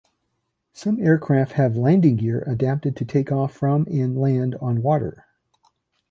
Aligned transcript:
Some 0.73 0.99
aircraft 0.99 1.51
have 1.51 1.77
landing 1.77 2.15
gear 2.15 2.41
adapted 2.47 2.95
to 2.95 3.05
take 3.05 3.31
off 3.31 3.53
from 3.53 3.85
and 3.87 4.17
land 4.17 4.55
on 4.55 4.81
water. 4.81 5.25